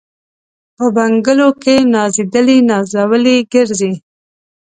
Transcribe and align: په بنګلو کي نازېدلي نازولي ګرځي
په 0.75 0.85
بنګلو 0.95 1.47
کي 1.63 1.75
نازېدلي 1.93 2.57
نازولي 2.69 3.37
ګرځي 3.53 3.93